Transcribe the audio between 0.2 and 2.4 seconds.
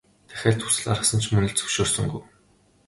Дахиад хүсэлт гаргасан ч мөн л зөвшөөрсөнгүй.